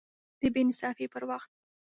[0.39, 1.51] د بې انصافۍ پر وخت